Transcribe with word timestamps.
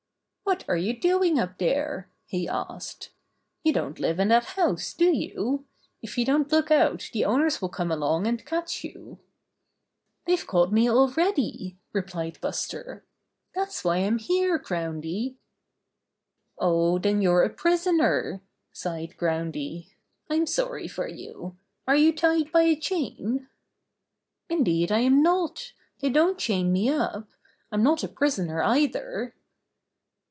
"What 0.43 0.65
are 0.67 0.75
you 0.77 0.99
doing 0.99 1.39
up 1.39 1.59
there?" 1.59 2.11
he 2.25 2.45
asked, 2.45 3.11
"You 3.63 3.71
don't 3.71 4.01
live 4.01 4.19
in 4.19 4.27
that 4.27 4.43
house, 4.43 4.93
do 4.93 5.05
you? 5.05 5.65
If 6.01 6.09
42 6.15 6.15
Buster 6.15 6.15
the 6.15 6.15
Bear 6.15 6.19
you 6.19 6.25
don't 6.25 6.51
look 6.51 6.71
out 7.01 7.09
the 7.13 7.25
owners 7.25 7.61
will 7.61 7.69
come 7.69 7.89
along 7.89 8.27
and 8.27 8.45
catch 8.45 8.83
you." 8.83 9.19
^'They've 10.27 10.45
caught 10.45 10.73
me 10.73 10.91
already," 10.91 11.77
replied 11.93 12.41
Buster. 12.41 13.05
'That's 13.55 13.85
why 13.85 13.97
I'm 13.99 14.17
here, 14.17 14.59
Groundy." 14.59 15.37
"Oh, 16.59 16.99
then 16.99 17.21
you're 17.21 17.43
a 17.43 17.49
prisoner!" 17.49 18.43
sighed 18.73 19.15
Groundy. 19.15 19.93
"I'm 20.29 20.45
sorry 20.45 20.89
for 20.89 21.07
you. 21.07 21.55
Are 21.87 21.95
you 21.95 22.13
tied 22.13 22.51
by 22.51 22.63
a 22.63 22.75
chain?" 22.75 23.47
"Indeed, 24.49 24.91
I'm 24.91 25.23
not! 25.23 25.71
They 26.01 26.09
don't 26.09 26.37
chain 26.37 26.73
me 26.73 26.89
up. 26.89 27.29
I'm 27.71 27.83
not 27.83 28.03
a 28.03 28.09
prisoner, 28.09 28.61
either." 28.61 29.33